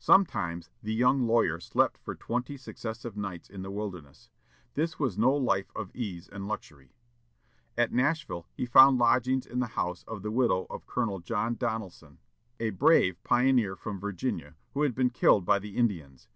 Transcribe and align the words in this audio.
Sometimes 0.00 0.70
the 0.82 0.92
young 0.92 1.24
lawyer 1.28 1.60
slept 1.60 1.98
for 1.98 2.16
twenty 2.16 2.56
successive 2.56 3.16
nights 3.16 3.48
in 3.48 3.62
the 3.62 3.70
wilderness. 3.70 4.28
This 4.74 4.98
was 4.98 5.16
no 5.16 5.32
life 5.36 5.70
of 5.76 5.94
ease 5.94 6.26
and 6.28 6.48
luxury. 6.48 6.96
At 7.76 7.92
Nashville 7.92 8.48
he 8.56 8.66
found 8.66 8.98
lodgings 8.98 9.46
in 9.46 9.60
the 9.60 9.68
house 9.78 10.02
of 10.08 10.22
the 10.22 10.32
widow 10.32 10.66
of 10.68 10.88
Colonel 10.88 11.20
John 11.20 11.54
Donelson, 11.54 12.18
a 12.58 12.70
brave 12.70 13.22
pioneer 13.22 13.76
from 13.76 14.00
Virginia, 14.00 14.56
who 14.74 14.82
had 14.82 14.96
been 14.96 15.10
killed 15.10 15.44
by 15.44 15.60
the 15.60 15.76
Indians. 15.76 16.26